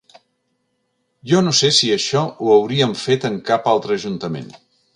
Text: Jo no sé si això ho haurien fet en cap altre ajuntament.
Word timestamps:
Jo 1.31 1.41
no 1.49 1.53
sé 1.59 1.69
si 1.81 1.91
això 1.97 2.23
ho 2.45 2.49
haurien 2.55 2.95
fet 3.03 3.29
en 3.31 3.37
cap 3.51 3.69
altre 3.77 3.99
ajuntament. 4.01 4.51